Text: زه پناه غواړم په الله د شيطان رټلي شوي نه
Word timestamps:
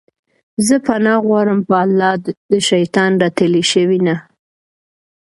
زه 0.65 0.75
پناه 0.87 1.19
غواړم 1.27 1.59
په 1.67 1.75
الله 1.83 2.11
د 2.51 2.53
شيطان 2.69 3.11
رټلي 3.23 3.63
شوي 3.71 3.99
نه 4.07 4.15